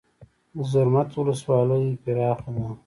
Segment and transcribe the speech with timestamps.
[0.55, 2.67] د زرمت ولسوالۍ پراخه ده